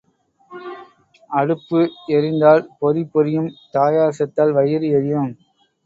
அடுப்பு 1.31 1.81
எரிந்தால் 2.15 2.65
பொரி 2.79 3.05
பொரியும் 3.13 3.51
தாயார் 3.71 4.17
செத்தால் 4.19 4.55
வயிறு 4.59 4.89
எரியும். 4.97 5.31